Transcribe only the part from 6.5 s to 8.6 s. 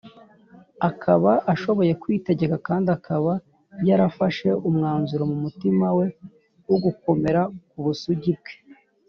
wo gukomera ku busugi bwe